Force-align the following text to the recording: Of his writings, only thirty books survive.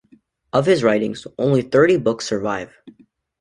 Of 0.51 0.65
his 0.65 0.81
writings, 0.81 1.27
only 1.37 1.61
thirty 1.61 1.97
books 1.97 2.25
survive. 2.25 2.75